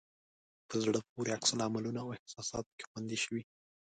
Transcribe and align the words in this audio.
په 0.67 0.75
زړه 0.83 0.99
پورې 1.09 1.33
عکس 1.37 1.49
العملونه 1.55 1.99
او 2.01 2.13
احساسات 2.17 2.65
پکې 2.69 2.83
خوندي 2.89 3.17
شوي. 3.23 3.41